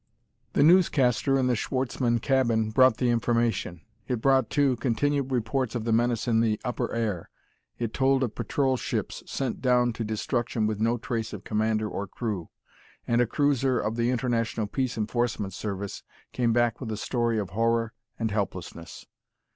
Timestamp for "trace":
10.97-11.33